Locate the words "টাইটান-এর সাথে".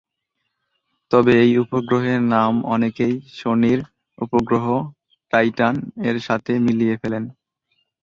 5.33-6.51